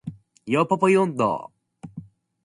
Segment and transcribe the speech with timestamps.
[0.47, 1.51] ヨポポイ音頭